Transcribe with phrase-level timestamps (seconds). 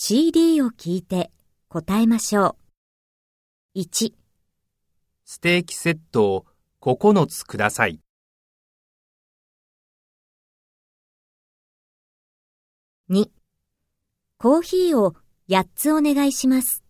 [0.00, 1.32] CD を聞いて
[1.68, 2.56] 答えましょ
[3.74, 3.80] う。
[3.80, 4.12] 1、
[5.24, 6.46] ステーキセットを
[6.80, 7.98] 9つください。
[13.10, 13.28] 2、
[14.38, 15.16] コーヒーを
[15.48, 16.84] 8つお願いします。